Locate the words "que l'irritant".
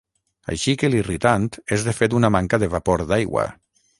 0.83-1.45